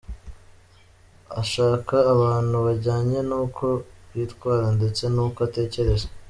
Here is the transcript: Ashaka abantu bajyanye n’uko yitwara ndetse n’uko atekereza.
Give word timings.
Ashaka 1.41 1.95
abantu 2.13 2.55
bajyanye 2.65 3.19
n’uko 3.29 3.65
yitwara 4.15 4.65
ndetse 4.77 5.03
n’uko 5.13 5.39
atekereza. 5.49 6.07